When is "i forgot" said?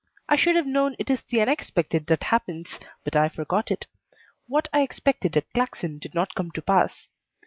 3.15-3.69